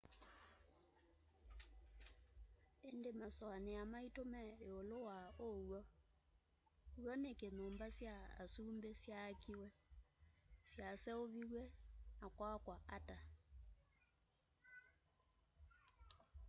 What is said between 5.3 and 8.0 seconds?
uw'o w'o niki nyumba